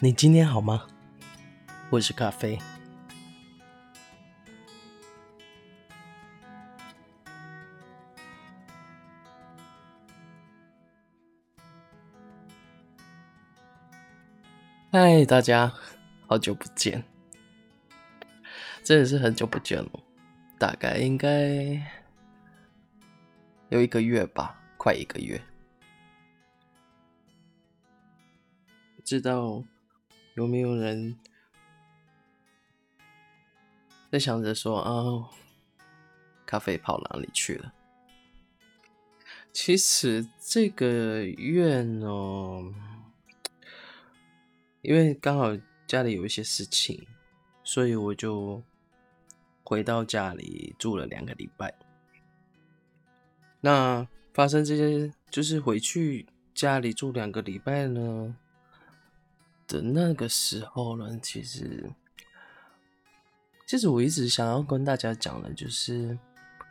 [0.00, 0.86] 你今天好吗？
[1.88, 2.58] 我是咖啡。
[14.90, 15.72] 嗨，大家，
[16.26, 17.02] 好久不见，
[18.82, 19.90] 真的是很久不见了，
[20.58, 21.80] 大概应该
[23.70, 25.40] 有一个月吧，快一个月，
[29.02, 29.62] 知道。
[30.34, 31.18] 有没有人
[34.10, 35.30] 在想着说：“哦，
[36.44, 37.72] 咖啡跑哪里去了？”
[39.52, 42.08] 其实这个月呢，
[44.82, 47.06] 因为刚好家里有一些事情，
[47.62, 48.62] 所以我就
[49.62, 51.72] 回到家里住了两个礼拜。
[53.60, 58.36] 那发生这些，就是回去家里住两个礼拜呢。
[59.80, 61.90] 那个时候呢，其实，
[63.66, 66.18] 其实我一直想要跟大家讲的，就是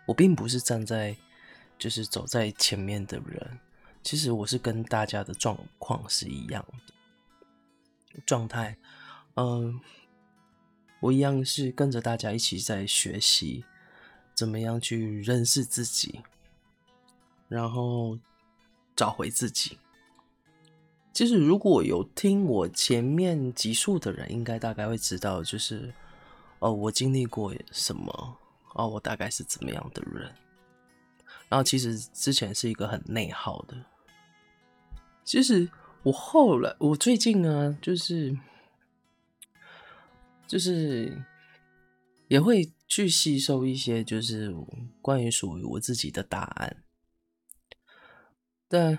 [0.07, 1.15] 我并不是站在，
[1.77, 3.59] 就是走在前面的人，
[4.01, 6.65] 其实我是跟大家的状况是一样
[8.13, 8.77] 的状态，
[9.35, 9.79] 嗯，
[10.99, 13.65] 我一样是跟着大家一起在学习，
[14.35, 16.21] 怎么样去认识自己，
[17.47, 18.17] 然后
[18.95, 19.77] 找回自己。
[21.13, 25.93] 其实，如果有听我前面集数的人，应该大概会知道，就是，
[26.57, 28.37] 哦，我经历过什么，
[28.73, 30.33] 哦，我大概是怎么样的人。
[31.49, 33.77] 然后，其实之前是一个很内耗的。
[35.23, 35.69] 其实
[36.01, 38.35] 我后来，我最近呢，就是，
[40.47, 41.15] 就是
[42.27, 44.51] 也会去吸收一些，就是
[44.99, 46.83] 关于属于我自己的答案，
[48.67, 48.97] 但。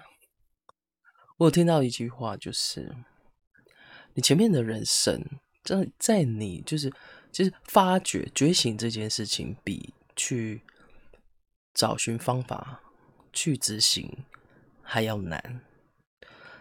[1.36, 2.94] 我有听到一句话，就是
[4.14, 5.20] 你前面的人生，
[5.64, 6.92] 在在你就是
[7.32, 10.62] 其实发觉觉醒这件事情，比去
[11.74, 12.80] 找寻方法
[13.32, 14.24] 去执行
[14.80, 15.60] 还要难。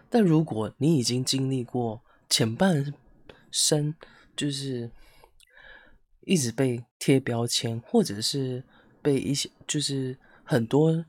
[0.09, 2.93] 但如果你已经经历过前半
[3.51, 3.93] 生，
[4.35, 4.91] 就是
[6.21, 8.63] 一直被贴标签，或者是
[9.03, 11.05] 被一些就是很多。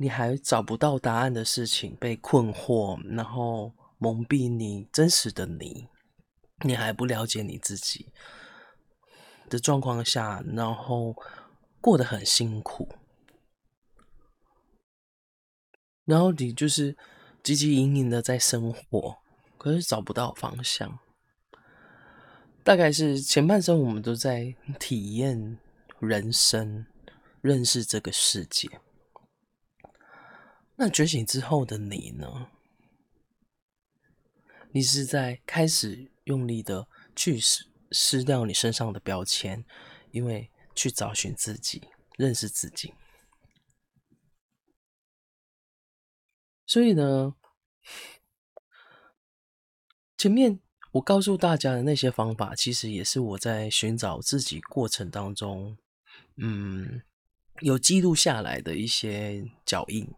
[0.00, 5.88] 你还找不到答案的事情，被困惑，然后蒙蔽你真实的你，
[6.64, 8.06] 你还不了解你自己
[9.50, 11.16] 的状况下，然后
[11.80, 12.88] 过得很辛苦，
[16.04, 16.94] 然后你就是
[17.42, 19.18] 汲汲营营的在生活，
[19.56, 21.00] 可是找不到方向。
[22.62, 25.58] 大概是前半生我们都在体验
[25.98, 26.86] 人生，
[27.40, 28.68] 认识这个世界。
[30.80, 32.50] 那觉醒之后的你呢？
[34.70, 39.64] 你是在开始用力的去撕撕掉你身上的标签，
[40.12, 42.94] 因为去找寻自己，认识自己。
[46.64, 47.34] 所以呢，
[50.16, 50.60] 前面
[50.92, 55.76] 我告诉大家的那些方法，其实也是我在寻找自己过程当中，
[56.36, 57.02] 嗯，
[57.62, 60.08] 有记录下来的一些脚印。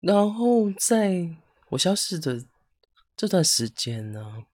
[0.00, 1.28] 然后在
[1.70, 2.44] 我消失的
[3.16, 4.44] 这段时间呢，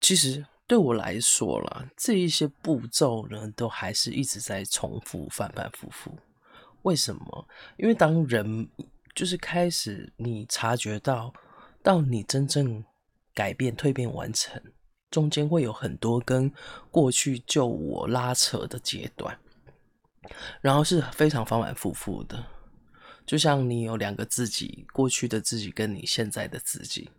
[0.00, 6.16] 其实对我来说啦，这一些步骤呢，都还是一直在重复，反反复复。
[6.82, 7.48] 为什么？
[7.78, 8.68] 因为当人
[9.14, 11.32] 就是开始你察觉到，
[11.82, 12.84] 到你真正
[13.34, 14.62] 改变、蜕变完成，
[15.10, 16.52] 中间会有很多跟
[16.90, 19.38] 过去旧我拉扯的阶段，
[20.60, 22.44] 然后是非常反反复复的。
[23.26, 27.10] 就像你有两个自己，过去的自己跟你现在的自己，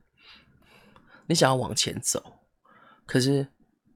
[1.26, 2.40] 你想要往前走，
[3.06, 3.48] 可是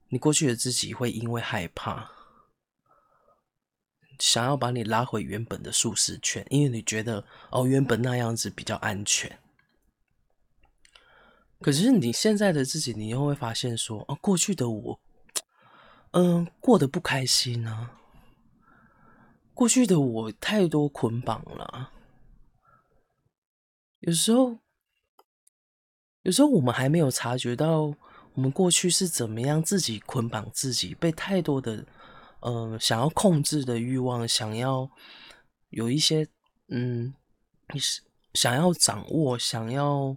[0.07, 2.09] 你过去的自己会因为害怕，
[4.17, 9.39] 想要把你拉回原本的舒适圈，因为你觉得哦，原本那样子比较安全。
[11.61, 14.99] 可是你现在的自己，你又会发现说，哦，过去的我，
[16.11, 17.91] 嗯，过得不开心呢。
[19.53, 21.91] 过去的我太多捆绑了。
[23.99, 24.57] 有时候，
[26.21, 27.93] 有时候我们还没有察觉到，
[28.33, 31.85] 我们过去是怎么样自己捆绑自己，被太多的，
[32.41, 34.89] 嗯、呃，想要控制的欲望，想要
[35.69, 36.27] 有一些，
[36.69, 37.13] 嗯，
[37.73, 38.01] 你是
[38.33, 40.15] 想要掌握，想要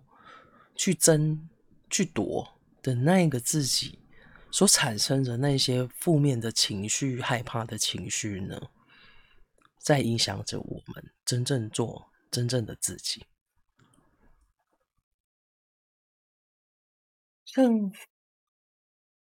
[0.76, 1.48] 去争、
[1.90, 3.98] 去夺的那个自己，
[4.52, 8.60] 所产生的那些负面的情绪、害怕的情绪呢，
[9.80, 13.24] 在影响着我们真正做真正的自己。
[17.54, 17.92] 像，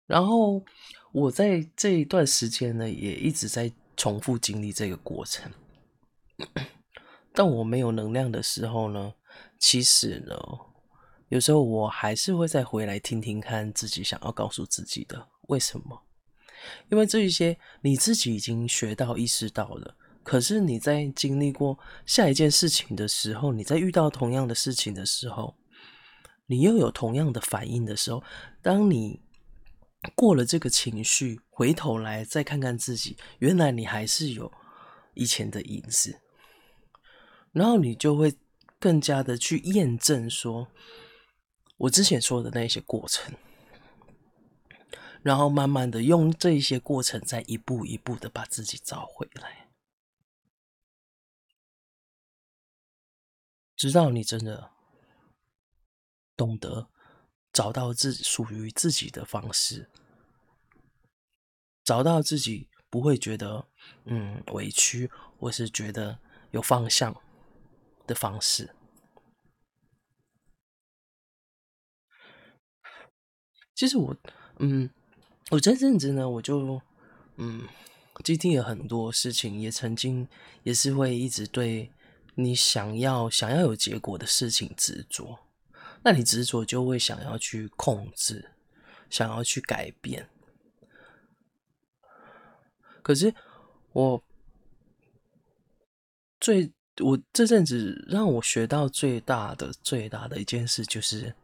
[0.06, 0.64] 然后
[1.12, 5.52] 我在这一段时间呢，也一直在重复经历这个过程。
[7.34, 9.12] 当我没有能量的时候呢，
[9.58, 10.34] 其实呢，
[11.28, 16.02] 有时候我还是会再回来听听看自己想要告诉自己的为什么。
[16.88, 25.54] 因为这一些你自己已经学到、意识到了，可是你在经历过下一件事情的时候，你在遇到同样的事情的时候，
[26.46, 28.22] 你又有同样的反应的时候，
[28.62, 29.20] 当你
[30.14, 34.52] 过了这个情绪，回头来再看看自己，原来你还是有
[35.14, 36.20] 以前的影子。
[37.52, 38.37] 然后你就会
[38.78, 40.69] 更加的去验证说，
[41.78, 43.34] 我之前说的那些过程，
[45.22, 49.70] 然后慢慢的用这一些过程，再一步一步的把自己找回来，
[53.75, 54.70] 直到你真的
[56.36, 56.88] 懂得
[57.52, 59.88] 找到自属于自己的方式，
[61.84, 63.66] 找到自己不会觉得
[64.04, 66.18] 嗯委屈，或是觉得
[66.50, 67.20] 有方向。
[68.08, 68.72] 的方式，
[73.74, 74.16] 其实我，
[74.60, 74.88] 嗯，
[75.50, 76.80] 我这阵子呢，我就，
[77.34, 77.66] 嗯，
[78.22, 80.28] 经历了很多事情，也曾经
[80.62, 81.90] 也是会一直对
[82.36, 85.36] 你想要想要有结果的事情执着，
[86.06, 88.53] 那你执着就会想要去控制，
[89.11, 90.29] 想要去改变，
[93.03, 93.35] 可是
[93.93, 94.23] 我
[96.38, 96.73] 最。
[97.05, 101.35] 我这阵子让我学到最大的、最大的一件事，就是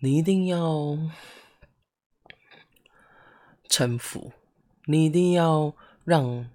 [0.00, 0.98] 你一定要
[3.70, 4.30] 臣服，
[4.84, 6.50] 你一定要让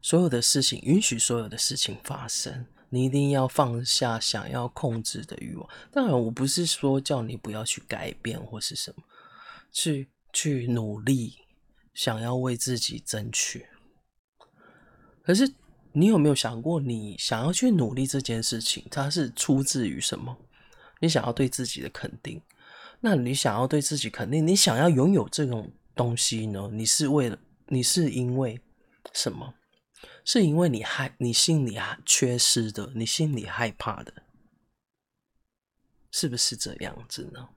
[0.00, 5.68] 所有的事情允许所有的事情发生，你一定要放下想要控制的欲望。
[5.90, 9.02] 当然，我不是说叫你不要去改变或是什么，
[9.72, 11.34] 去去努力，
[11.94, 13.66] 想要为自己争取，
[15.22, 15.52] 可是。
[15.92, 20.36] 你有没有想过，你想要去努力这件事情，它是出自于什么？
[21.00, 22.40] 你想要对自己的肯定。
[23.00, 26.68] 那你想要对自己肯定，你想要拥有这种东西呢？
[26.72, 27.38] 你是为了，
[27.68, 28.60] 你是因为
[29.12, 29.54] 什么？
[30.30, 34.12] 是因为你害，你心里啊缺失的，你心里害怕的，
[36.10, 37.48] 是不是这样子呢？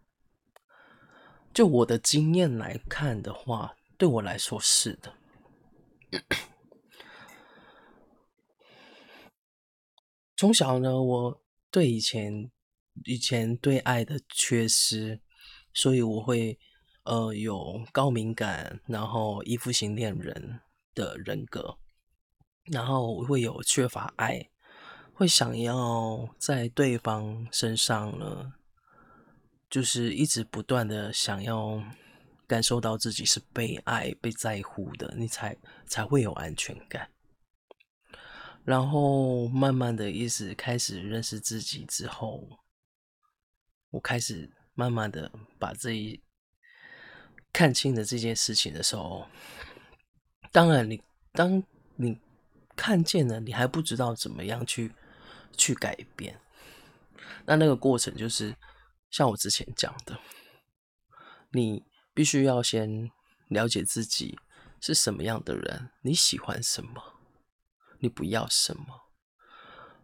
[1.54, 5.14] 就我的经验来看的话，对我来说是的。
[10.38, 12.50] 从小呢，我对以前
[13.04, 15.20] 以前对爱的缺失，
[15.74, 16.58] 所以我会
[17.04, 20.62] 呃有高敏感，然后依附型恋人
[20.96, 21.78] 的人格，
[22.72, 24.50] 然后我会有缺乏爱，
[25.14, 28.54] 会想要在对方身上呢，
[29.70, 31.84] 就是一直不断的想要
[32.48, 37.10] 感受到自己是被爱、被在乎的，你才才会有安全感。
[38.64, 42.48] 然后慢慢的，一直开始认识自己之后，
[43.90, 46.22] 我开始慢慢的把这一
[47.52, 49.28] 看清了这件事情的时候，
[50.54, 51.02] 当然你
[51.34, 51.62] 当
[51.96, 52.18] 你
[52.82, 54.92] 看见了，你还不知道怎么样去
[55.56, 56.42] 去改变，
[57.46, 58.56] 那那个过程就是
[59.12, 60.18] 像我之前讲的，
[61.52, 63.12] 你必须要先
[63.50, 64.40] 了解自己
[64.80, 67.04] 是什么样的人，你喜欢什么。
[68.00, 68.88] 你不要什么，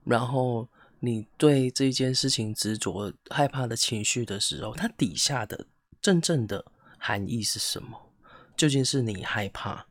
[0.04, 0.70] 然后
[1.00, 5.66] 你对这件事情执着、害怕的情绪的时候，它底下的
[6.00, 6.64] 真正的
[7.00, 8.14] 含义是什么？
[8.56, 9.88] 究竟是你害怕，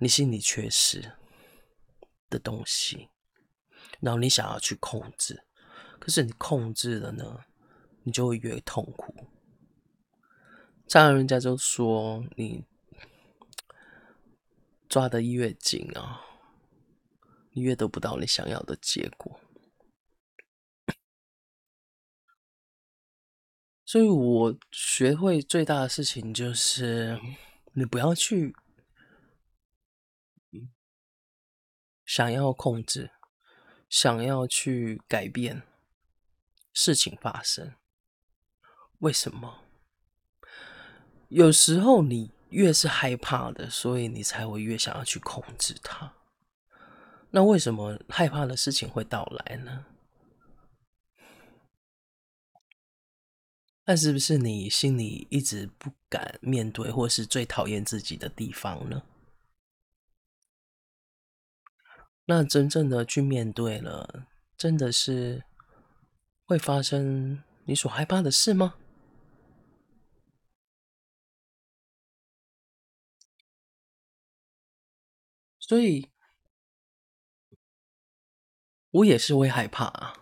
[0.00, 1.12] 你心里缺失
[2.34, 3.08] 的东西，
[4.00, 5.44] 然后你想要去控制，
[5.98, 7.44] 可是你控制了呢，
[8.02, 9.14] 你就会越痛苦。
[10.88, 12.64] 常常人家就说，你
[14.88, 16.22] 抓的越紧啊。
[17.56, 19.38] 你越得不到你想要的结果，
[23.84, 27.16] 所以我学会最大的事情就是，
[27.74, 28.56] 你不要去
[32.04, 33.10] 想要控制，
[33.88, 35.62] 想要去改变
[36.72, 37.74] 事情发生。
[38.98, 39.60] 为什么？
[41.28, 46.14] 有时候你越是害怕的，所以你才会越想要去控制它。
[47.30, 49.86] 那为什么害怕的事情会到来呢？
[53.86, 59.02] 那是不是你心里一直不敢面对，或是最讨厌自己的地方呢？
[62.26, 64.26] 那真正的去面对了，
[64.56, 65.44] 真的是
[66.46, 68.74] 会发生你所害怕的事吗？
[75.58, 76.10] 所以，
[78.90, 80.14] 我也是会害怕啊。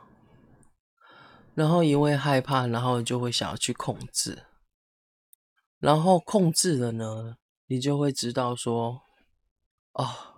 [1.55, 4.47] 然后因为害怕，然后就会想要去控制，
[5.79, 9.03] 然后控制了呢，你就会知道说，
[9.93, 10.32] 哦，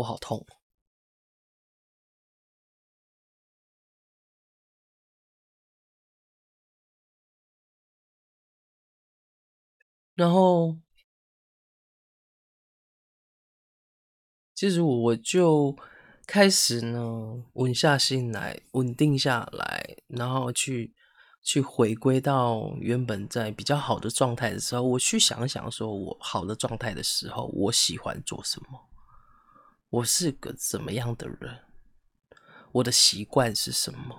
[0.00, 0.46] 我好痛。
[10.14, 10.76] 然后，
[14.54, 15.76] 其实我就。
[16.26, 20.94] 开始呢，稳下心来，稳定下来，然后去
[21.42, 28.89] 去回归到原本在比较好的状态的时候，我去想想，说我好的状态的时候，我喜欢做什么？
[29.90, 31.64] 我是个怎么样的人？
[32.72, 34.16] 我的习惯是什么？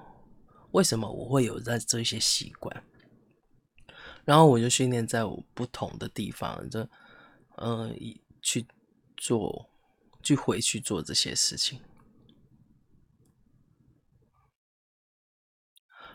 [0.71, 2.83] 为什么我会有在这些习惯？
[4.25, 6.87] 然后我就训练在我不同的地方，就
[7.55, 7.97] 嗯、
[8.41, 8.65] 去
[9.15, 9.69] 做，
[10.21, 11.79] 去回去做这些事情。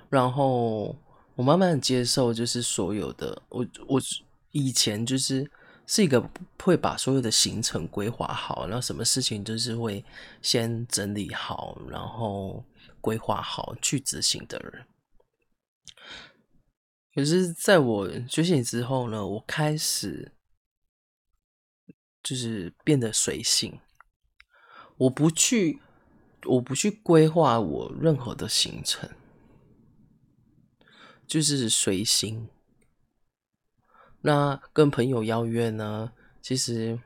[0.09, 0.97] 然后
[1.35, 4.01] 我慢慢接受，就是所有的我我
[4.53, 5.51] 以前就是
[5.87, 6.31] 是一个
[6.63, 10.05] 会把所有的行程规划好，然后什么事情就是会
[10.43, 12.65] 先整理好，然后
[13.01, 14.87] 规划好去执行的人。
[17.15, 20.33] 可是在我觉醒之后呢，我开始
[22.23, 23.81] 就是变得随性，
[24.97, 25.81] 我不去
[26.45, 29.09] 我不去规划我任何的行程。
[31.27, 32.49] 就是随心。
[34.27, 36.11] 那跟朋友邀约呢，
[36.43, 36.99] 其实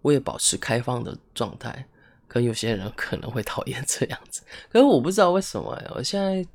[0.00, 1.86] 我也保持开放的状态。
[2.26, 5.92] 可有些人可能会讨厌这样子， 可是我不知道为什么呀。
[5.94, 6.46] 我现在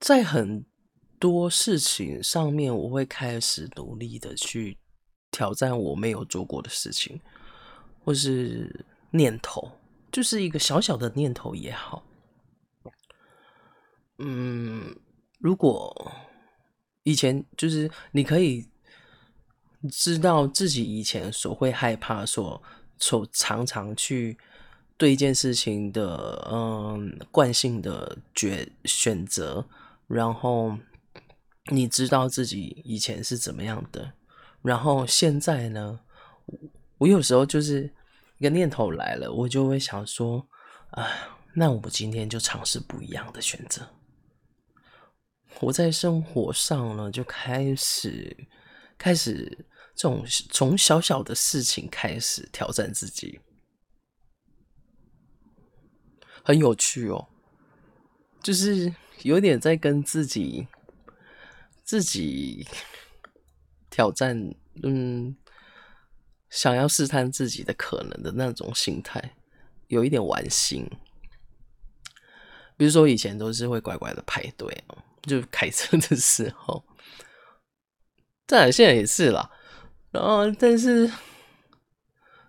[0.00, 0.64] 在很
[1.18, 4.78] 多事情上面，我会开始努力的去
[5.30, 7.20] 挑战我没有做过的事情，
[8.02, 9.70] 或是念头，
[10.10, 12.02] 就是一个小小的念头也好。
[14.16, 14.96] 嗯。
[15.38, 16.12] 如果
[17.04, 18.66] 以前就是你可以
[19.90, 22.62] 知道自己以前所会害怕、所
[22.98, 24.38] 所常常去
[24.96, 29.66] 对一件事情的嗯惯性的决选择，
[30.06, 30.78] 然后
[31.66, 34.12] 你知道自己以前是怎么样的，
[34.62, 35.98] 然后现在呢，
[36.98, 37.92] 我有时候就是
[38.38, 40.46] 一个念头来了，我就会想说
[40.90, 41.08] 啊，
[41.54, 43.84] 那我们今天就尝试不一样的选择。
[45.60, 48.36] 我在生活上呢，就开始
[48.98, 53.40] 开始这种从小小的事情开始挑战自己，
[56.42, 57.28] 很有趣哦。
[58.42, 58.92] 就是
[59.22, 60.66] 有点在跟自己
[61.84, 62.66] 自己
[63.88, 64.36] 挑战，
[64.82, 65.36] 嗯，
[66.50, 69.36] 想要试探自己的可能的那种心态，
[69.86, 70.90] 有一点玩心。
[72.76, 74.98] 比如说以前都是会乖乖的排队哦。
[75.22, 76.82] 就开车的时候，
[78.44, 79.48] 当然现在也是啦。
[80.10, 81.08] 然后，但是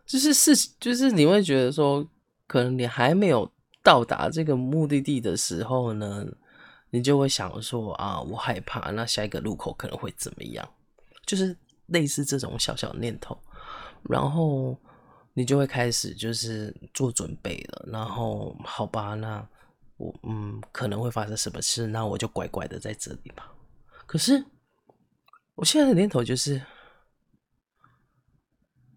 [0.07, 2.03] 就是是就是你会觉得说，
[2.47, 3.47] 可能你还没有
[3.83, 6.25] 到达这个目的地的时候呢，
[6.89, 10.67] 你就会想说啊，我害怕，那下一个路口可能会怎么样？
[11.27, 13.37] 就是类似这种小小念头，
[14.09, 14.75] 然后
[15.35, 17.87] 你就会开始就是做准备了。
[17.91, 19.47] 然后，好吧，那。
[20.03, 23.53] 我嗯，可能会发生什么事，那我就乖乖的在这里吧。
[24.05, 24.43] 可是
[25.55, 26.61] 我现在的念头就是，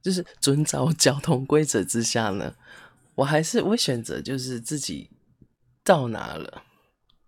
[0.02, 2.56] 就是遵照 交通规则之下呢，
[3.14, 5.10] 我还是会选择就是自己
[5.84, 6.62] 到哪了，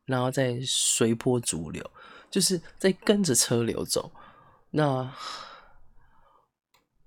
[0.07, 1.89] 然后再随波逐流，
[2.31, 4.11] 就是在跟着车流走。
[4.71, 5.15] 那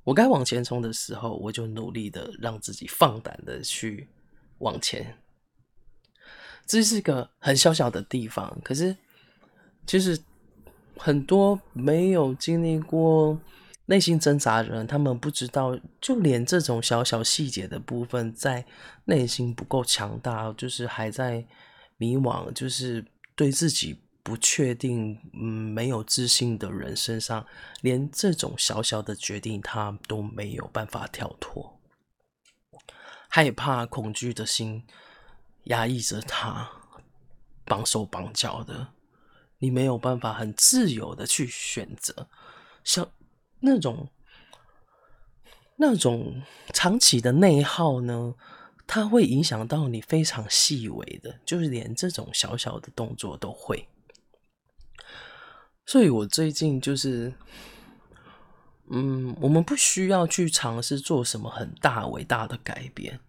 [0.03, 4.07] 我该往前冲的时候，我就努力的让自己放胆的去
[4.59, 5.20] 往前。
[6.65, 8.95] 这是一个很小小的地方，可是
[9.85, 10.17] 其实
[10.97, 13.39] 很多没有经历过
[13.87, 18.65] 内心挣扎的人，他们不知道，就连这种小小细节的部分，在
[19.05, 21.45] 内心不够强大，就是还在
[21.97, 27.45] 迷惘，就是对自己不确定、嗯，没有自信的人身上，
[27.81, 31.77] 连这种小小的决定，他都没有办法跳脱，
[33.27, 34.83] 害怕、恐惧的心。
[35.65, 36.69] 压抑着他，
[37.65, 38.89] 绑手绑脚的，
[39.59, 42.27] 你没有办法很自由的去选择，
[42.83, 43.07] 像
[43.59, 44.09] 那种
[45.77, 46.41] 那种
[46.73, 48.35] 长期的内耗呢，
[48.87, 53.87] 它会影响到你非常细微的，就是连这种小小的动作都会。
[55.85, 57.33] 所以我最近就是，
[58.89, 63.19] 嗯，我们不需要去尝试做什么很大伟大的改变，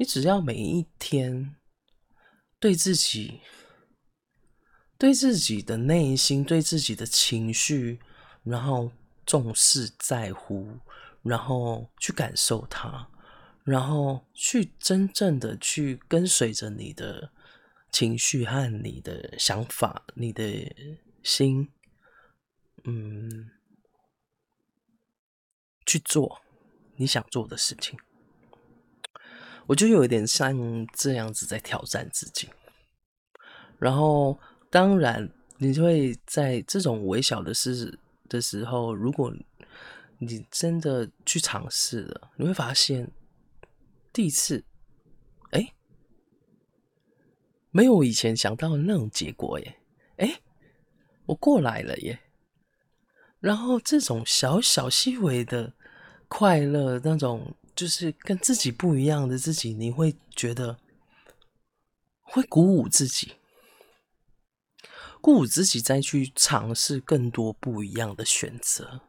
[0.00, 1.56] 你只要每一天
[2.58, 3.42] 对自己、
[4.96, 8.00] 对自己的内心、对自己的情绪，
[8.42, 8.90] 然后
[9.26, 10.78] 重视、在乎，
[11.22, 13.10] 然后去感受它，
[13.62, 17.30] 然后去真正的去跟随着你的
[17.92, 20.74] 情绪和你的想法、你的
[21.22, 21.70] 心，
[22.84, 23.50] 嗯。
[25.84, 26.40] 去做
[26.96, 27.98] 你想做的事情，
[29.70, 32.48] 我就有一点像这样子在挑战自己。
[33.78, 34.36] 然后，
[34.68, 37.96] 当然，你就会在这种微小的事
[38.28, 39.32] 的时候，如果
[40.18, 43.12] 你真的去尝试了，你会发现，
[44.12, 44.64] 第一次，
[45.52, 45.72] 哎，
[47.70, 49.76] 没有我以前想到的那种结果耶，
[50.16, 50.40] 哎，
[51.26, 52.18] 我过来了耶。
[53.38, 55.74] 然后，这种小小细微的。
[56.32, 60.78] 快乐那种，就是跟自己不一样的自己，你会觉得
[62.20, 63.36] 会鼓舞自己，
[65.22, 69.00] 鼓舞自己再去尝试更多不一样的选择。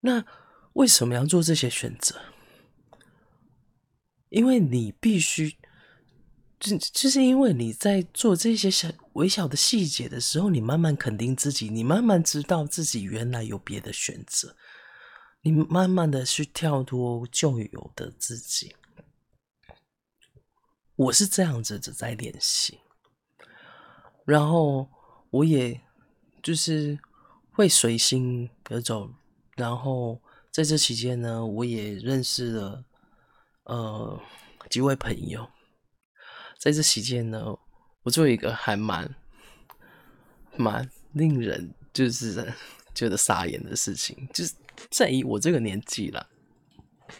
[0.00, 0.24] 那
[0.72, 2.18] 为什么要做这些选择？
[4.30, 5.58] 因为你必须，
[6.58, 14.56] 就就是因为你在做这些小微小的细节的时候，你慢慢肯定自己，你慢慢知道自己原来有别的选择。
[15.46, 18.74] 你慢慢的去跳脱旧有的自己，
[20.96, 22.80] 我是这样子的在练习，
[24.24, 24.88] 然后
[25.28, 25.82] 我也
[26.42, 26.98] 就是
[27.52, 29.10] 会随心而走，
[29.54, 32.82] 然后在这期间呢，我也认识了
[33.64, 34.18] 呃
[34.70, 35.46] 几位朋友，
[36.58, 37.44] 在这期间呢，
[38.04, 39.14] 我做一个还蛮
[40.56, 42.50] 蛮令人就是
[42.94, 44.54] 觉得傻眼的事情，就是。
[44.90, 46.28] 在以我这个年纪了，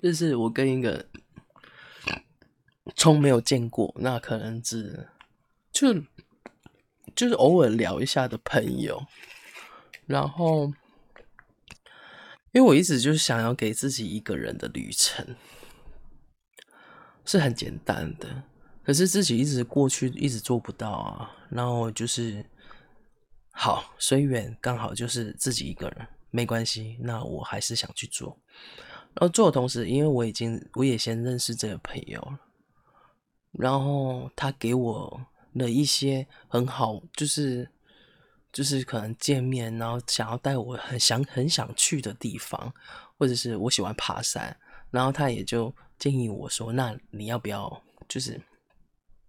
[0.02, 1.06] 就是我跟一个
[2.96, 5.08] 从没有见过，那可能只
[5.72, 5.94] 就
[7.16, 9.02] 就是偶尔聊一下的朋友，
[10.06, 10.66] 然后
[12.52, 15.34] 因为我一直就是想要给自己一个人的旅程，
[17.24, 18.44] 是很简单的，
[18.84, 22.44] 可是自己一直过去一直做不到啊，然后就是
[23.50, 26.06] 好随缘，刚好就是自己一个人。
[26.34, 28.36] 没关系，那我还是想去做。
[29.14, 32.40] 然后做的同时，因为我已经我也先认识这个朋友了，
[33.52, 37.70] 然后他给我了一些很好，就是
[38.52, 42.74] 就是可能见面，然后想要带我很想很想去的地方，
[43.16, 44.58] 或者是我喜欢爬山，
[44.90, 48.42] 然后他也就建议我说：“那你要不要就是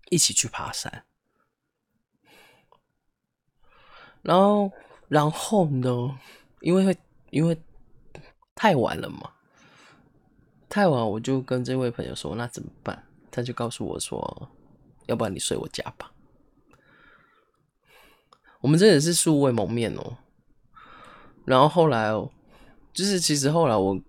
[0.10, 1.06] 一起去爬山？”
[4.26, 4.72] 然后，
[5.08, 6.20] 然后呢？
[6.62, 6.98] 因为会，
[7.30, 7.58] 因为
[8.56, 9.32] 太晚了嘛，
[10.70, 13.04] 太晚我就跟这位朋友说，那怎么办？
[13.32, 14.50] 他就告诉我说，
[15.08, 16.12] 要不然你睡我家吧。
[18.62, 20.18] 我们真的是素未谋面哦。
[21.44, 22.32] 然后后来哦，
[22.94, 24.02] 就是其实后来我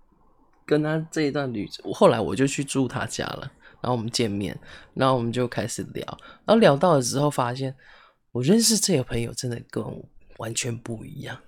[0.64, 4.58] 跟他这一段旅程，后来我就去住他家了，然后我们见面，
[4.94, 6.06] 然后我们就开始聊，
[6.46, 7.76] 然后聊到了之后发现，
[8.32, 10.02] 我认识这个朋友真的跟我
[10.38, 11.38] 完全不一样。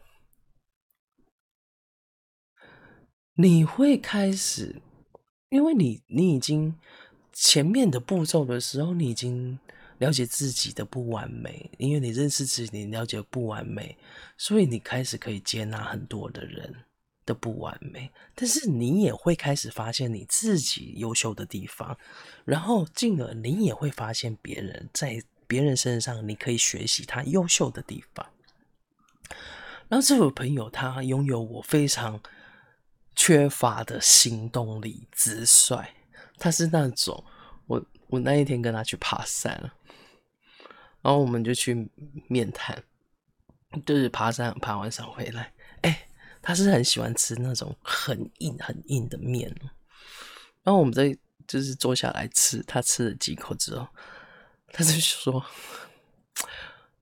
[3.40, 4.83] 你会开始，
[5.48, 6.74] 因为你你已经
[7.33, 9.57] 前面的步骤的时候，你已经
[9.98, 13.96] 了解自己的不完美，因为你认识自己，你了解不完美，
[14.37, 16.74] 所以你开始可以接纳很多的人
[17.24, 18.11] 的不完美。
[18.35, 21.96] 但是你也会开始发现你自己优秀的地方，
[22.44, 28.27] 然后进而你也会发现别人在别人身上你可以学习他优秀的地方。
[29.87, 32.20] 然后这位朋友他拥有我非常。
[33.29, 35.85] 缺乏的行动力，直率。
[36.38, 37.23] 他是那种，
[37.67, 39.53] 我我那一天跟他去爬山，
[41.03, 41.91] 然后我们就去
[42.27, 42.83] 面谈，
[43.85, 46.09] 就是爬山，爬完山回来，哎、
[46.41, 49.55] 他是很喜欢吃那种很硬很硬的面，
[50.62, 51.14] 然后我们在
[51.47, 53.87] 就是坐下来吃，他吃了几口之后，
[54.73, 55.45] 他就说，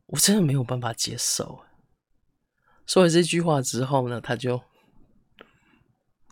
[0.07, 1.63] 我真的没有办法接受。
[2.85, 4.61] 说了这句话之后呢，他就。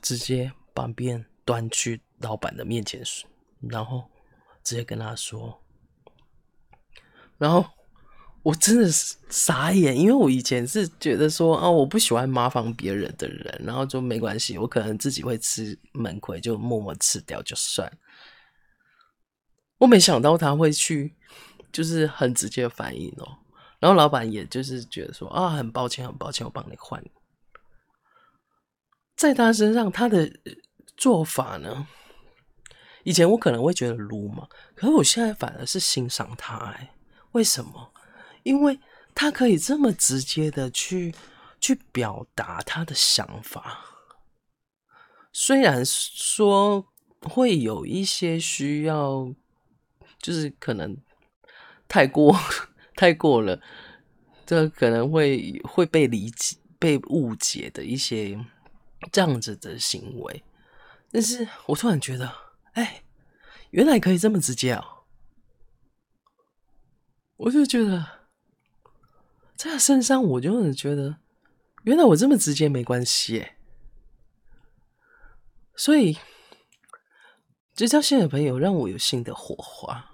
[0.05, 3.03] 直接把面端去老板的面前，
[3.71, 4.05] 然后
[4.63, 5.59] 直接跟他说，
[7.39, 7.65] 然后
[8.43, 17.91] 我真的是傻眼，因为我以前是觉得说啊，我不喜欢麻烦别人的人，然后就没关系，我可能自己会吃闷亏，就默默吃掉就算。
[19.79, 21.15] 我没想到他会去，
[21.73, 23.39] 就是很直接的反应哦，
[23.81, 27.03] 然后老板也就是觉得说啊，很抱歉，很抱歉，我帮你换。
[29.17, 30.31] 在他身上，他的
[30.97, 31.87] 做法呢，
[33.05, 36.57] 以前我可能会觉得鲁莽，可是我现在反而是欣赏他。
[36.57, 36.95] 哎，
[37.33, 37.93] 为什么？
[38.43, 38.79] 因为
[39.15, 41.15] 他可以这么直接的去
[41.61, 43.85] 去表达他的想法，
[45.33, 46.87] 虽然说
[47.23, 49.33] 会有一些需要，
[50.21, 50.97] 就是可能
[51.89, 52.37] 太过
[52.95, 53.61] 太过了。
[54.47, 58.39] 这可能会会被理解、被误解的一些
[59.13, 60.43] 这样子的行为，
[61.11, 62.33] 但是我突然觉得，
[62.73, 63.05] 哎，
[63.71, 65.05] 原来可以这么直接哦！
[67.37, 68.29] 我就觉得，
[69.57, 71.19] 在他身上，我就觉得，
[71.83, 73.49] 原来我这么直接没关系。
[75.77, 76.17] 所以，
[77.75, 80.11] 结交新的朋友让我有新的火花。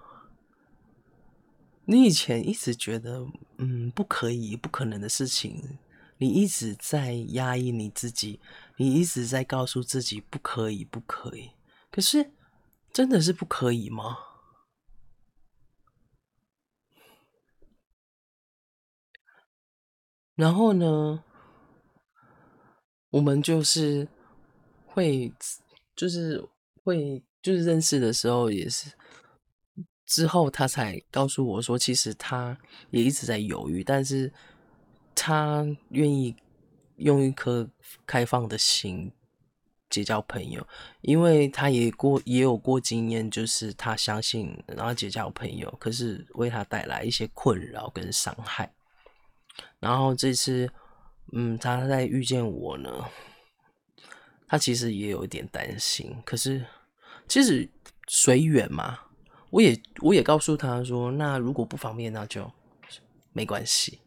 [1.85, 3.27] 你以前一直觉得，
[3.59, 5.79] 嗯，不可以、不可能的事情，
[6.19, 8.41] 你一直在压抑你自己，
[8.81, 11.51] 你一直在告诉自己不可以、不可以。
[11.91, 12.31] 可是，
[12.91, 14.17] 真的是不可以吗？
[20.35, 21.23] 然后呢，
[23.11, 24.09] 我们就是
[24.87, 25.31] 会，
[25.95, 26.43] 就是
[26.83, 28.91] 会，就是认识的时候也是。
[30.07, 34.33] 之后，他才告诉我说，其实他也一直在犹豫，但是
[35.15, 36.35] 他愿意
[37.01, 37.69] 用一颗
[38.07, 39.13] 开放的心
[39.89, 40.67] 结交朋友，
[41.01, 48.73] 因为他也过也有过经验，就是他相信然后结交朋友，可是为他带来一些困扰跟伤害。
[49.81, 50.71] 然后这次，
[51.33, 53.05] 嗯，他在遇见我呢，
[54.47, 56.65] 他其实也有一点担心，可是
[57.27, 57.69] 其实
[58.07, 59.01] 随缘嘛。
[59.51, 62.49] 我也我也告诉他说，那如果不方便，那就
[63.33, 63.99] 没关系。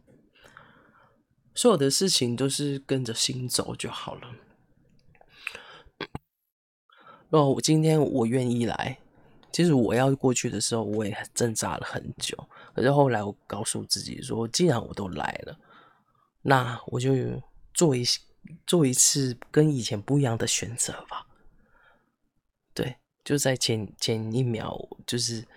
[1.56, 4.36] 所有的事情都是跟着心走就好了。
[7.30, 9.00] 哦，我今天我愿意来。
[9.52, 12.38] 其实我要过去的时候，我也挣扎了很久。
[12.74, 15.58] 可是后来我告诉自己说，既然我都来了，
[16.42, 17.14] 那我就
[17.74, 18.04] 做一
[18.66, 21.28] 做一次跟以前不一样的选择吧。
[22.74, 22.96] 对。
[23.24, 25.48] 就在前前一秒，就是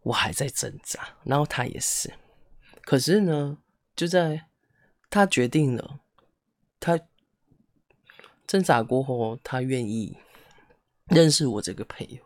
[0.00, 2.10] 我还在挣扎，然后他也是。
[2.86, 3.58] 可是呢，
[3.94, 4.46] 就在
[5.08, 6.00] 他决定了，
[6.78, 7.00] 他
[8.46, 10.16] 挣扎过后，他愿意
[11.06, 12.22] 认识我这个朋友。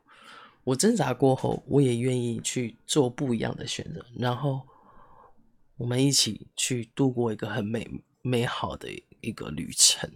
[0.64, 4.60] 我挣扎过后，我也愿意去做不一样的选择，然后
[5.78, 7.88] 我们一起去度过一个很美
[8.22, 8.88] 美好的
[9.20, 10.10] 一个旅程。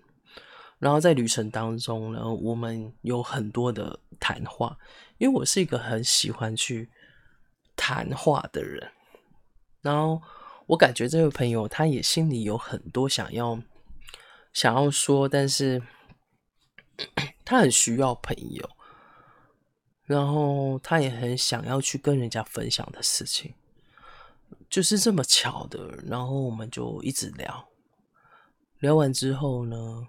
[0.78, 4.76] 然后在旅程当中呢，我们有很多的谈话，
[5.16, 6.90] 因为我是一个很喜欢去
[7.74, 8.92] 谈话的人。
[9.80, 10.20] 然后
[10.66, 13.62] 我感觉这位朋友他也心里有很多想要
[14.52, 15.82] 想要说，但是
[17.44, 18.70] 他很需要朋友，
[20.04, 23.54] 然后他也很想要去跟人家分享的事情，
[24.70, 25.98] 就是这么巧的。
[26.06, 27.68] 然后我们就一直聊，
[28.78, 30.06] 聊完之后呢，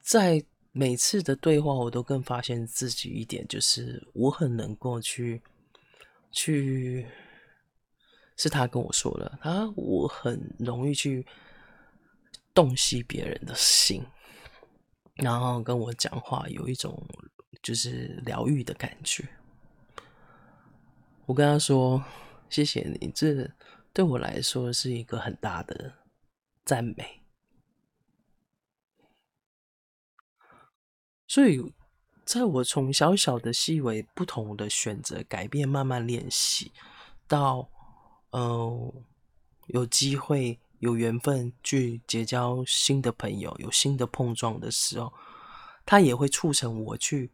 [0.00, 5.42] 在每次的对话，我都更发现自己一点，就是我很能够去
[6.30, 7.06] 去，
[8.40, 11.26] 是他跟我说的，他我很容易去
[12.54, 14.02] 洞悉别人的心，
[15.16, 17.06] 然后跟我讲话有一种
[17.62, 19.28] 就是疗愈的感觉。
[21.26, 22.02] 我跟他说
[22.48, 23.46] ：“谢谢你，这
[23.92, 25.92] 对我来说是一个很大的
[26.64, 27.20] 赞美。”
[31.28, 31.60] 所以，
[32.24, 36.72] 在我从小小的细微不同的选择改变，慢慢练习，
[37.28, 37.68] 到，
[38.30, 38.94] 呃，
[39.66, 45.12] 有机会有缘分去结交新的朋友，有新的碰撞的时候，
[45.84, 47.30] 它也会促成我去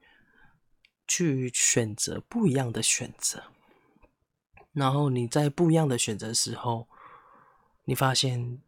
[1.06, 3.42] 去选择不一样的选择。
[4.72, 6.88] 然后你在不一样的选择时候，
[7.84, 8.60] 你发现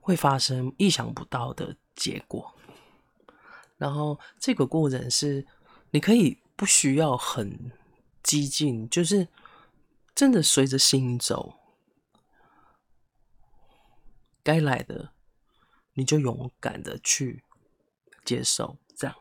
[0.00, 2.54] 会发生意想不到的结果。
[3.76, 5.46] 然后这个过程是，
[5.90, 7.72] 你可以不需要很
[8.22, 9.26] 激进，就是
[10.14, 11.54] 真的随着心走，
[14.42, 15.12] 该来的
[15.94, 17.42] 你就勇敢的去
[18.24, 19.16] 接受，这样。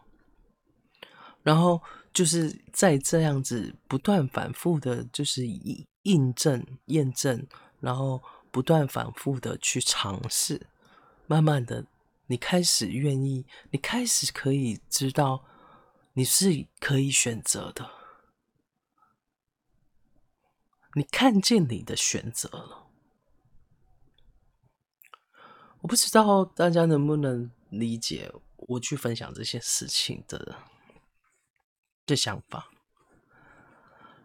[1.41, 1.81] 然后
[2.13, 7.47] 就是在这样子不断反复的，就是印印证、验证，
[7.79, 8.21] 然后
[8.51, 10.67] 不断反复的去尝试，
[11.27, 11.85] 慢慢的。
[12.27, 15.43] 你开始愿意，你开始可以知道，
[16.13, 17.98] 你是可以选择的。
[20.95, 22.87] 你看见你的选择了。
[25.81, 30.57] 我不知道大家能不能理解我去分享这些事情的
[32.05, 32.69] 的想法。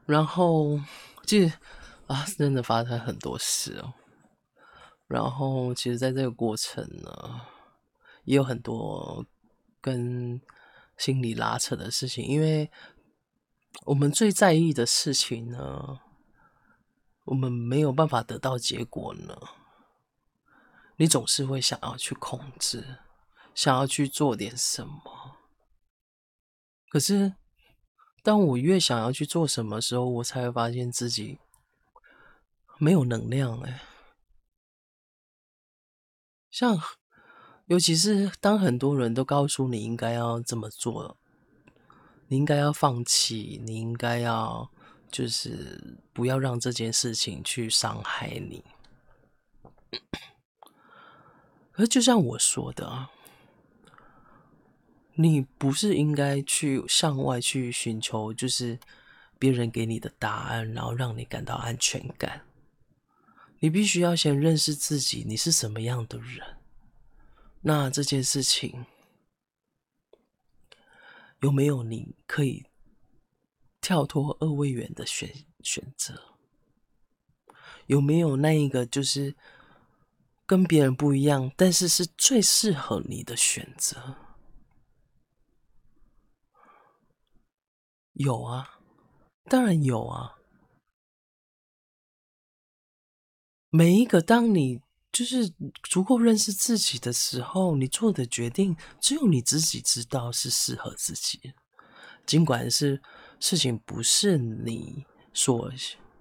[0.07, 0.81] 然后，
[1.24, 1.55] 其实
[2.07, 3.94] 啊，真的发生很多事哦。
[5.07, 7.42] 然后，其实，在这个过程呢，
[8.24, 9.24] 也有很多
[9.81, 10.40] 跟
[10.98, 12.70] 心理拉扯的事情，因为
[13.87, 16.00] 我们最在意的事情呢，
[17.25, 19.37] 我们没有办法得到结果呢，
[20.97, 22.99] 你总是会想要去控制，
[23.55, 25.37] 想要去做点什么。
[26.91, 27.35] 可是，
[28.23, 31.39] 当我越想要去做什么时候，我才会发现自己
[32.79, 33.83] 没有能量哎。
[36.51, 36.79] 像，
[37.67, 41.17] 尤其是当很多人都告诉你应该要这么做，
[42.29, 44.71] 你应该要放弃，你应该要
[45.14, 48.64] 就是不要让这件事情去伤害你。
[51.74, 53.11] 而就像我说的，
[55.14, 58.77] 你不是应该去向外去寻求，就是
[59.38, 62.42] 别人给你的答案，然后让你感到安全感。
[63.61, 66.57] 你必须要先认识自己，你是什么样的人？
[67.61, 68.85] 那这件事情
[71.40, 72.66] 有没有你可以
[73.85, 75.31] 跳脱二位元的选
[75.62, 76.38] 选择？
[77.87, 79.37] 有没有那一个就是
[80.47, 84.16] 跟别人不一样，但是是最适合你的选择？
[88.14, 88.81] 有啊，
[89.51, 90.38] 当然有啊。
[93.68, 94.81] 每一个，当你
[95.12, 101.53] 就是足够认识自己的时候，你做的决定只有你自己知道是适合自己。
[102.25, 103.03] 尽管是
[103.44, 105.04] 事情不是你
[105.35, 105.70] 所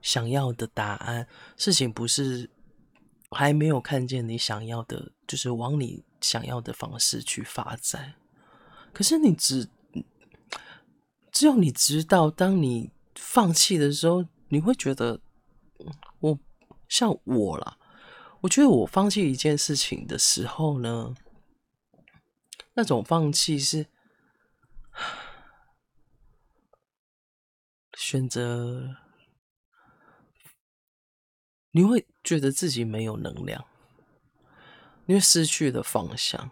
[0.02, 2.50] 想要的答案，事情不是
[3.32, 8.16] 还没有看见你想要的，就是往你想要的方式去发展。
[8.92, 9.70] 可是你只
[11.32, 15.22] 只有你知道，当你放弃的时候，你会觉得
[16.20, 16.38] 我。
[16.90, 17.78] 像我啦，
[18.42, 21.16] 我觉得我放弃一件事情的时候呢，
[22.76, 23.88] 那种放弃是
[27.96, 28.98] 选择，
[31.72, 33.66] 你会觉得自己没有能量，
[35.06, 36.52] 因为失去了方向。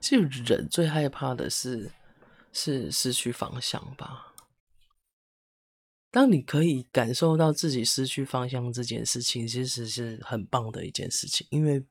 [0.00, 1.92] 其实人最害怕的是
[2.52, 4.34] 是失去方向吧。
[6.10, 11.86] 当你可以感受到自己失去方向这件事情，其实是很棒的一件事情，因为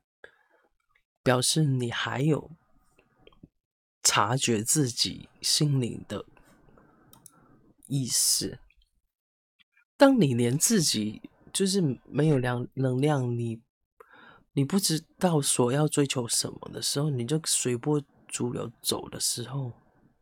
[1.22, 2.50] 表示你还有
[4.02, 6.24] 察觉自己心灵的
[7.92, 8.58] 意识。
[9.98, 11.20] 当你连自己
[11.52, 13.60] 就是没有量能量，你
[14.54, 19.72] 你不知道所要追求什么的时候，你就随波逐流走的时候，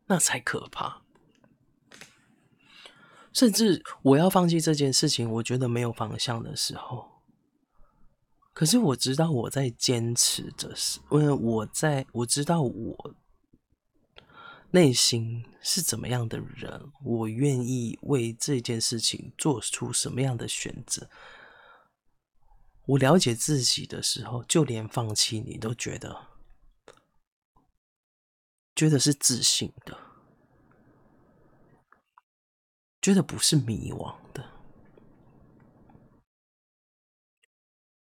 [0.07, 1.01] 那才可怕。
[3.31, 7.23] 甚至我要放弃这件事情，我觉得没有方向的时候，
[8.51, 13.15] 可是我知道我在坚持着，是因为我在我知道我
[14.71, 21.09] 内心是怎么样的人，我愿意为这件事情做出什么样的选择。
[22.85, 26.27] 我了解自己的时候，就连放弃你都觉得
[28.75, 29.97] 觉得是自信的。
[33.01, 34.45] 觉得不是迷惘的，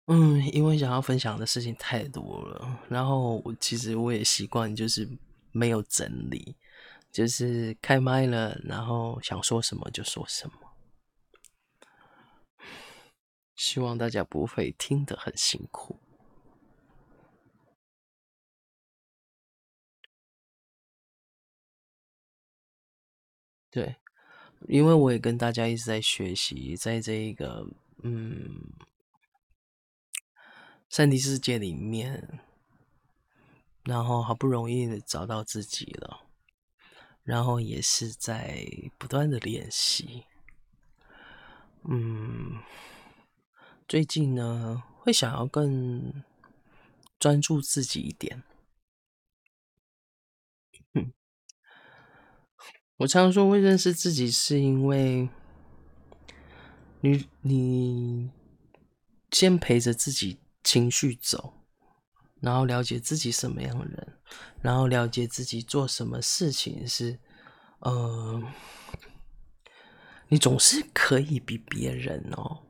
[0.06, 5.08] 嗯，因为想要分享的事情太多了，然后我其实我也习惯就是
[5.52, 6.56] 没有整理，
[7.12, 10.54] 就是开麦了，然后想说什么就说什么，
[13.54, 16.00] 希望大家不会听得很辛苦，
[23.70, 23.96] 对。
[24.68, 27.66] 因为我也跟大家一直在学习，在这一个
[28.04, 28.72] 嗯
[30.88, 32.38] ，3D 世界里面，
[33.82, 36.31] 然后好不容易找到自己了，
[37.24, 38.66] 然后也是在
[38.98, 40.24] 不断的练习。
[41.88, 42.60] 嗯，
[43.88, 46.24] 最近呢，会想要更
[47.18, 48.42] 专注自己一点。
[52.98, 55.28] 我常说会认识自己，是因为
[57.00, 58.30] 你你
[59.32, 61.61] 先陪着自己情绪走，
[62.42, 64.18] 然后了解自己什么样的人，
[64.60, 67.18] 然后了解自己做什么事情是，
[67.78, 68.42] 呃，
[70.28, 72.64] 你总是可以比别人哦，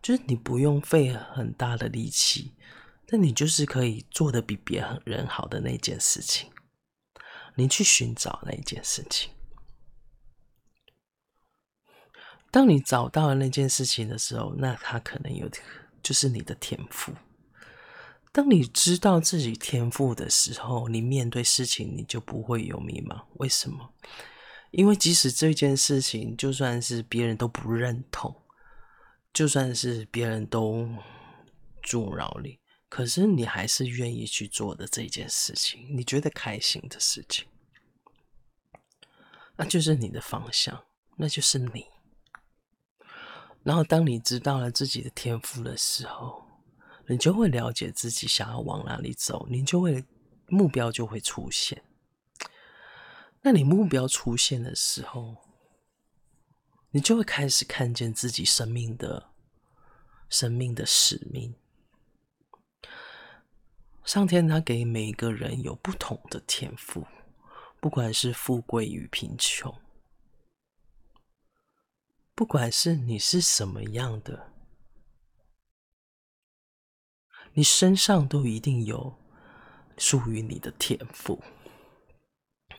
[0.00, 2.54] 就是你不用费很大的力气
[3.06, 6.50] 但你就是可以做得比别人好的那件事情，
[7.56, 9.32] 你去寻找那件事情。
[12.50, 15.50] 当你找到了那件事情的时候，那它可能有
[16.02, 17.12] 就是你的天赋。
[18.32, 23.24] 当你知道自己天赋的时候，你面对事情你就不会有迷茫。
[23.34, 23.92] 为什么？
[24.70, 28.42] 因为即使这件事情就算是别人都不认同，
[29.32, 30.88] 就算是别人都
[31.82, 37.46] 阻挠你，可是你还是愿意去做的这件事情，你觉得开心的事情，
[39.56, 40.84] 那就是你的方向，
[41.16, 41.86] 那就是你。
[43.64, 46.44] 然后，当你知道了自己的天赋的时候，
[47.08, 50.04] 你就会了解自己想要往哪里走，你就会
[50.46, 51.82] 目标就会出现。
[53.40, 55.36] 那你目标出现的时候，
[56.90, 59.30] 你就会开始看见自己生命的
[60.28, 61.54] 生命的使命。
[64.04, 67.06] 上天他给每一个人有不同的天赋，
[67.80, 69.74] 不管是富贵与贫穷。
[72.34, 74.52] 不管是你是什么样的，
[77.58, 79.18] 你身上都一定有
[79.96, 81.42] 属于你的天赋。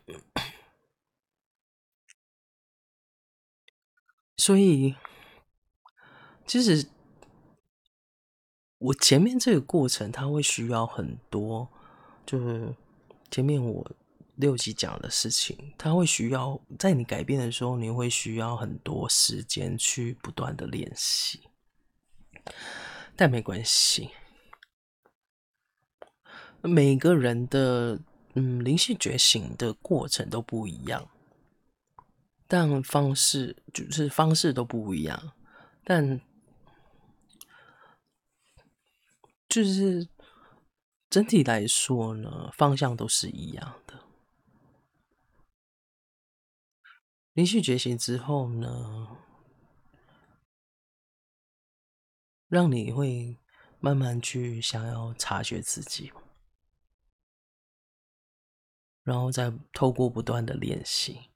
[4.37, 4.95] 所以，
[6.47, 6.87] 其实
[8.77, 11.69] 我前面这个过程，它会需要很多，
[12.25, 12.73] 就是
[13.29, 13.91] 前面我。
[14.35, 21.41] 六集讲的事情，它会需要在你改变的时候，你会需要很多时间去不断的练习，
[23.17, 24.11] 但没关系。
[26.61, 27.99] 每个人的
[28.33, 31.09] 嗯灵性觉醒的过程都不一样，
[32.47, 35.33] 但方式就是方式都不一样，
[35.83, 36.19] 但
[39.47, 40.07] 就是
[41.09, 43.99] 整体来说呢，方向都是一样的。
[47.33, 49.17] 灵性觉醒之后呢，
[52.47, 53.37] 让你会
[53.79, 56.11] 慢慢去想要察觉自己，
[59.09, 61.31] 然后再透过不断的练习。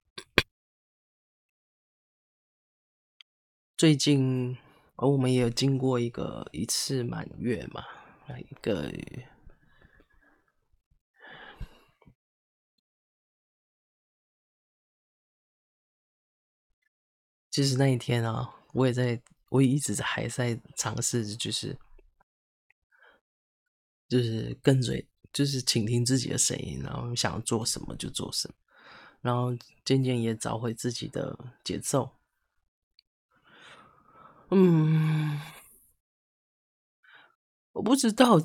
[3.76, 4.56] 最近，
[4.96, 7.84] 而我们也有经过一个一次满月嘛，
[8.38, 8.94] 一个。
[17.50, 21.76] 其实那一天啊，我也在，我也一直还在尝试，就是，
[24.08, 28.54] 就是跟随，就是倾听自己的声音，然后想做什么就做什么，
[29.22, 32.12] 然后渐渐也找回自己的节奏。
[34.52, 35.42] 嗯，
[37.72, 38.40] 我不知道，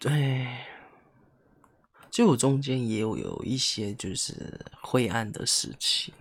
[0.00, 0.66] 对，
[2.10, 6.12] 就我中间也有有一些就是灰暗的时期。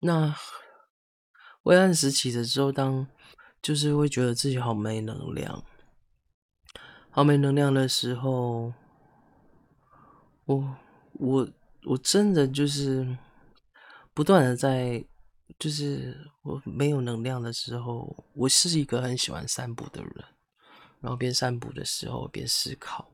[0.00, 0.36] 那
[1.62, 3.06] 灰暗时期的时候，当
[3.64, 5.64] 就是会觉得自己好没能量，
[7.08, 8.74] 好没能量的时候，
[10.44, 10.76] 我
[11.14, 11.48] 我
[11.84, 13.16] 我真的就是
[14.12, 15.02] 不断的在，
[15.58, 20.12] 就是我没有能量的时候，我是一个很喜欢散步的人，
[21.00, 23.10] 然后边散步的时候边思考，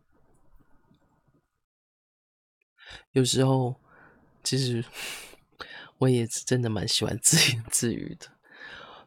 [3.13, 3.77] 有时候
[4.43, 4.85] 其实。
[6.01, 8.27] 我也真的蛮喜欢自言自语的，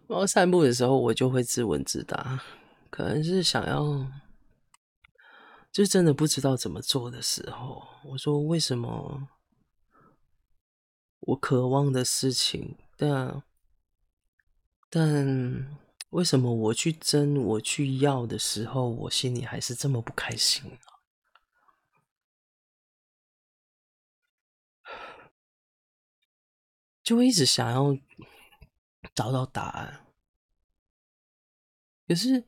[0.07, 2.41] 然后散步的时候，我就会自问自答，
[2.89, 4.07] 可能是想要，
[5.71, 9.27] 就真的不知道怎么做的时候，我说为什么
[11.21, 13.43] 我渴望的事情，但
[14.89, 15.79] 但
[16.09, 20.77] 为什么我去争、我去要的时候，我心里还是这么不开心呢？
[27.01, 27.97] 就会一直想要
[29.15, 30.05] 找到答案，
[32.07, 32.45] 可是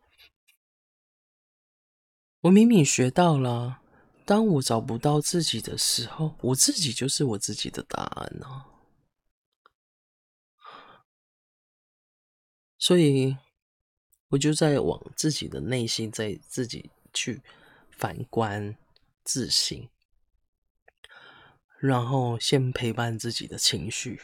[2.41, 3.81] 我明明学到了，
[4.25, 8.65] 当我找不到自己的时候，我自己就是我自己的答案呢。
[12.77, 13.35] 所以，
[14.27, 17.41] 我就在往自己的内心，在自己去
[17.89, 18.77] 反观
[19.23, 19.89] 自省，
[21.79, 24.21] 然后先陪伴自己的情绪。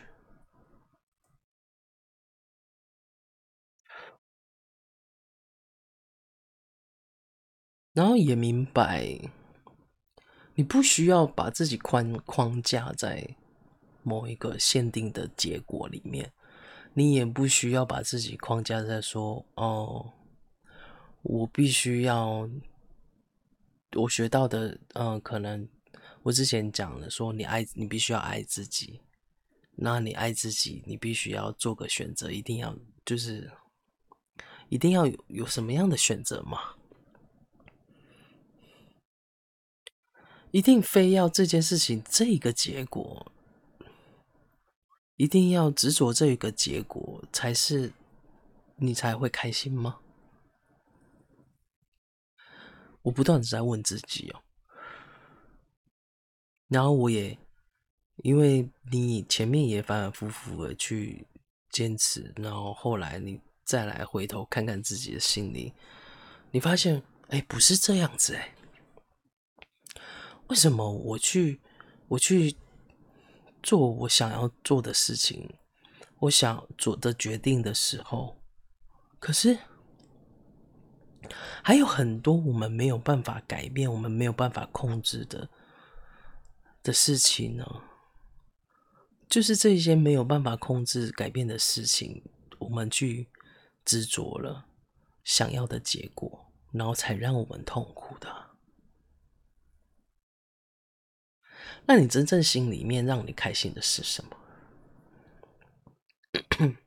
[7.93, 9.19] 然后也明白，
[10.55, 13.35] 你不需要把自己框框架在
[14.01, 16.31] 某一个限定的结果里面，
[16.93, 20.13] 你也不需要把自己框架在说哦，
[21.21, 22.49] 我必须要，
[23.95, 25.67] 我学到的，嗯、可能
[26.23, 29.01] 我之前讲的说，你爱你必须要爱自己，
[29.75, 32.73] 那你爱自己，你必须要做个选择，一定要
[33.05, 33.51] 就是
[34.69, 36.57] 一定要有有什么样的选择吗？
[40.51, 43.31] 一定非要这件事情这个结果，
[45.15, 47.93] 一定要执着这一个结果才是
[48.75, 49.99] 你才会开心吗？
[53.03, 54.41] 我不断的在问自己哦，
[56.67, 57.37] 然后我也
[58.17, 61.25] 因为你前面也反反复复的去
[61.69, 65.73] 坚持，然后后来你再来回头看看自己的心里，
[66.51, 68.53] 你发现哎，不是这样子哎。
[70.51, 71.61] 为什么我去
[72.09, 72.53] 我去
[73.63, 75.49] 做我想要做的事情，
[76.19, 78.35] 我想做的决定的时候，
[79.17, 79.57] 可是
[81.63, 85.49] 还有很多我们没有办法改变、我们没有办法控制的
[86.83, 87.65] 的事情呢？
[89.29, 92.21] 就是这些没有办法控制、改变的事情，
[92.59, 93.29] 我们去
[93.85, 94.65] 执着了
[95.23, 98.40] 想要的结果，然后才让我们痛苦的。
[101.85, 104.37] 那你真正心里面让你开心的是什么？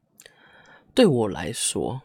[0.94, 2.02] 对我来说，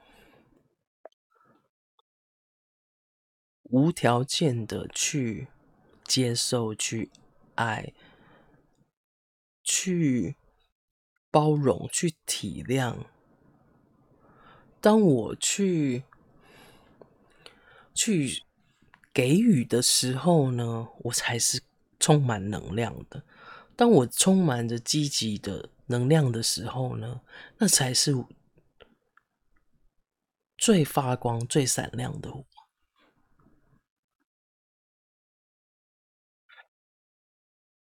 [3.63, 5.47] 无条件的去
[6.03, 7.09] 接受、去
[7.55, 7.93] 爱、
[9.63, 10.35] 去
[11.31, 13.05] 包容、去体谅。
[14.81, 16.03] 当我去
[17.93, 18.43] 去
[19.13, 21.68] 给予的时候呢，我才是。
[21.99, 23.23] 充满能量的，
[23.75, 27.21] 当我充满着积极的能量的时候呢，
[27.57, 28.13] 那才是
[30.57, 32.45] 最发光、最闪亮的我。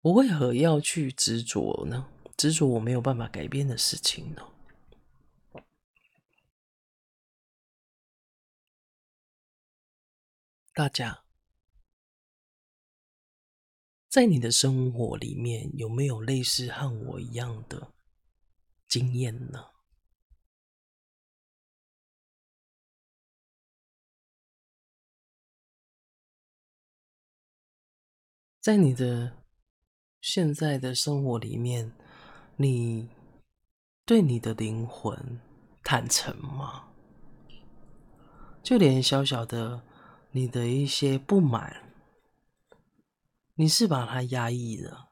[0.02, 2.10] 我为何要去执着呢？
[2.36, 4.42] 执着我没有办法改变的事情呢？
[10.74, 11.23] 大家。
[14.14, 17.96] 在你的生活里面，有没有类似和我一样的
[18.88, 19.60] 经验呢？
[28.62, 29.44] 在你的
[30.22, 31.92] 现在的生活里面，
[32.58, 33.10] 你
[34.06, 35.42] 对你的灵魂
[35.84, 36.90] 坦诚吗？
[38.62, 39.82] 就连小小的
[40.30, 41.93] 你的一些不满。
[43.56, 45.10] 你是把它压抑了，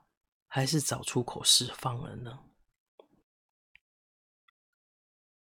[0.47, 2.39] 还是找出口释放了呢？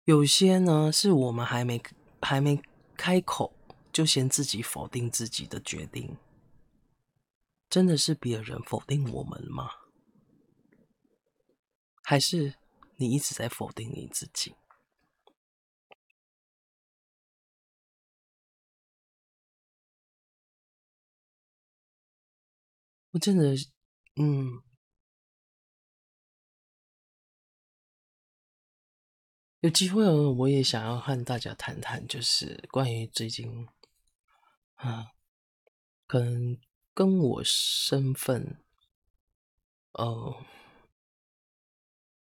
[0.05, 1.81] 有些呢，是我们还没
[2.21, 2.61] 还没
[2.95, 3.53] 开口，
[3.91, 6.17] 就先自己否定自己的决定。
[7.69, 9.69] 真的是别人否定我们吗？
[12.01, 12.55] 还是
[12.95, 14.55] 你一直在否定你自己？
[23.17, 23.55] 真的，
[24.15, 24.61] 嗯，
[29.61, 33.67] 有机会，我也想要和大家谈谈，就是关于最近，
[34.75, 35.11] 啊，
[36.05, 36.57] 可能
[36.93, 38.63] 跟我身份，
[39.93, 40.45] 呃，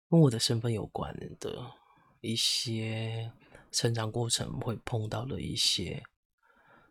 [0.08, 1.72] 跟我的身份有关的
[2.20, 3.32] 一些
[3.70, 6.02] 成长过程会碰到的一些。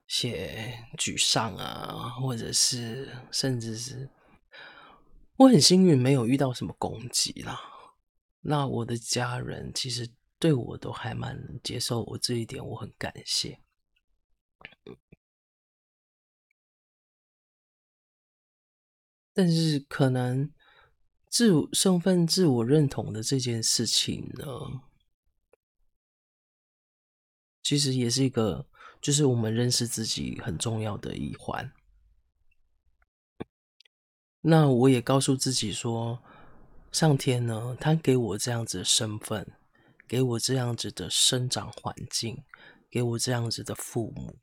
[0.07, 4.09] 些沮丧啊，或者是甚至是
[5.35, 7.59] 我很幸运没有遇到什么攻击啦。
[8.39, 13.59] 那我的家人其实对我都还蛮能接受我这一点，我很感谢。
[19.33, 20.51] 但是可能
[21.29, 24.43] 自我身份、自我认同的这件事情呢，
[27.61, 28.69] 其实也是一个。
[28.99, 31.71] 就是我们认识自己很重要的一环。
[34.41, 36.21] 那我也告诉自己说，
[36.91, 39.53] 上天呢，他给我这样子的身份，
[40.07, 42.43] 给我这样子的生长环境，
[42.89, 44.37] 给我这样子的父母，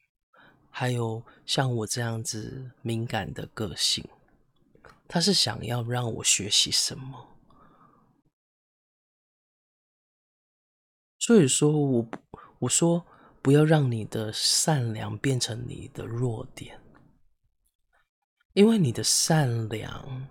[0.71, 4.07] 还有像我这样子敏感的个性，
[5.09, 7.29] 他是想要让我学习什么？
[11.19, 12.09] 所以说我
[12.61, 13.07] 我说。
[13.45, 16.81] 不要让你的善良变成你的弱点，
[18.55, 20.31] 因为你的善良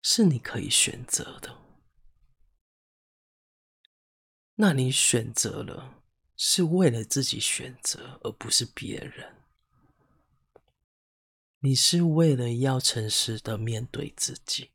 [0.00, 1.58] 是你可以选择的。
[4.54, 6.04] 那你选择了，
[6.36, 9.34] 是为了自己选择，而不是别人。
[11.58, 14.70] 你是为了要诚实的面对自己，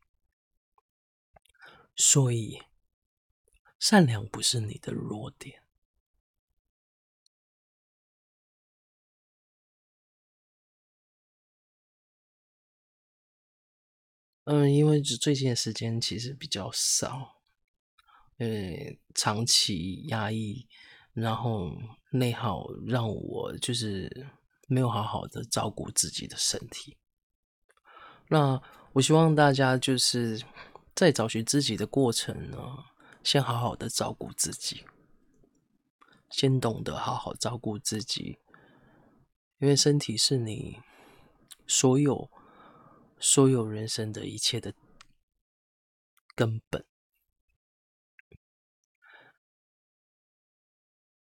[1.96, 2.62] 所以
[3.80, 5.63] 善良不是你的弱点。
[14.46, 17.38] 嗯，因为最近的时间其实比较少，
[18.40, 18.48] 呃，
[19.16, 20.68] 长期压抑，
[21.14, 21.72] 然后
[22.12, 24.28] 内耗，让我就是
[24.68, 26.98] 没有好好的照顾自己的身体。
[28.28, 30.44] 那我希望大家就是
[30.94, 32.60] 在找寻自己的过程呢，
[33.24, 34.84] 先好好的照顾自己，
[36.30, 38.40] 先懂得好好照顾自己，
[39.60, 40.82] 因为身体是你
[41.66, 42.30] 所有。
[43.26, 44.74] 所有人生的一切的
[46.36, 46.86] 根本。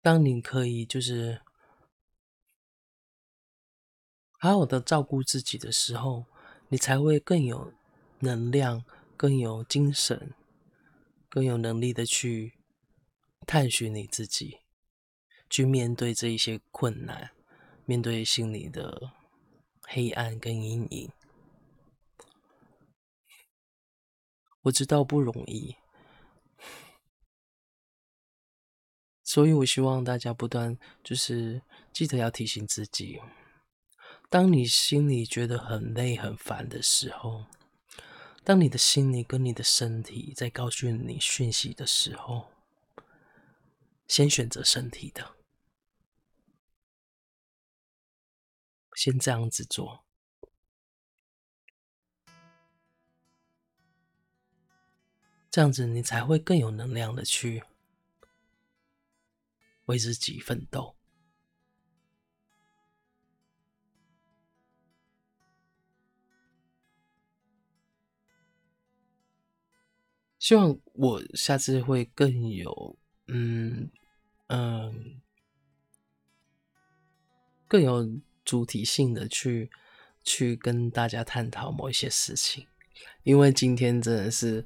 [0.02, 1.42] 当你可以就是
[4.40, 6.28] 好好的照顾自己的时候，
[6.70, 7.74] 你才会更有
[8.20, 8.86] 能量、
[9.18, 10.34] 更有精神、
[11.28, 12.54] 更有能力的去
[13.46, 14.60] 探寻你自己，
[15.50, 17.32] 去面对这一些困难，
[17.84, 19.12] 面对心里的
[19.82, 21.12] 黑暗跟阴影。
[24.64, 25.76] 我知道不容易，
[29.24, 33.20] 所以我希望大家不断就是记得要提醒自己，
[34.30, 37.46] 当你心里觉得很累很烦的时候，
[38.44, 42.52] 当你的心里跟你的身体在告诉你讯息的时候，
[44.08, 45.36] 先选择身体的，
[48.96, 50.06] 先这样子做。
[55.52, 57.62] 这样子，你才会更有能量的去
[59.88, 60.96] 为自己奋斗。
[70.40, 72.98] 希望我下次会更有，
[73.28, 73.92] 嗯
[74.48, 75.22] 嗯，
[77.68, 78.10] 更有
[78.46, 79.70] 主题性的去
[80.24, 82.66] 去跟大家探讨某一些事情，
[83.24, 84.66] 因为今天真的是。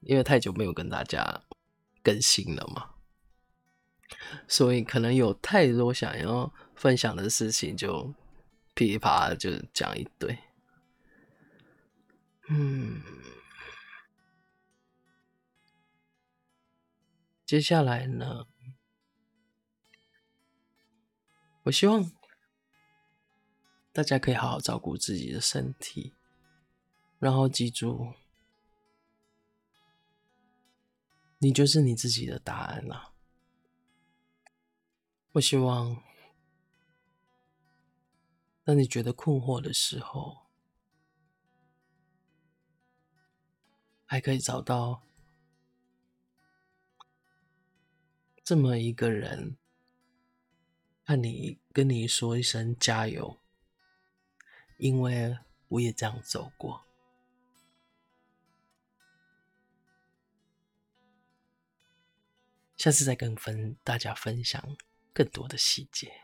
[0.00, 1.42] 因为太久没有跟大家
[2.02, 2.94] 更新了嘛，
[4.46, 8.14] 所以可能有太多想要分享的事情，就
[8.74, 10.38] 噼里啪啦就讲一堆。
[12.48, 13.02] 嗯，
[17.44, 18.46] 接下来呢，
[21.64, 22.10] 我希望
[23.92, 26.14] 大家可以好好照顾自己的身体，
[27.18, 28.14] 然后记住。
[31.38, 33.12] 你就是你自己的答案了。
[35.32, 36.02] 我希望，
[38.64, 40.46] 当你觉得困惑的时候，
[44.04, 45.02] 还可以找到
[48.42, 49.56] 这么一个人，
[51.04, 53.38] 和你跟你说一声加油，
[54.78, 56.87] 因为我也这样走过。
[62.78, 64.76] 下次再跟分大家分享
[65.12, 66.22] 更多的细节。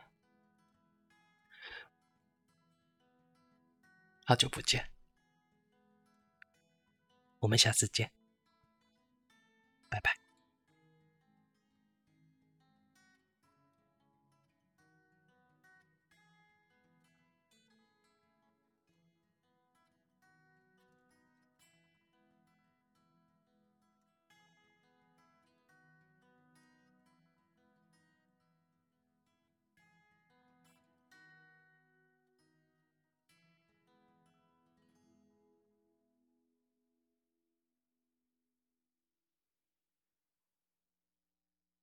[4.23, 4.89] 好久不见，
[7.39, 8.11] 我们下次见，
[9.87, 10.24] 拜拜。